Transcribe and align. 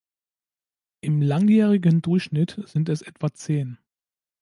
Im 1.01 1.21
langjährigen 1.21 2.01
Durchschnitt 2.01 2.59
sind 2.65 2.89
es 2.89 3.03
etwa 3.03 3.31
zehn. 3.35 3.77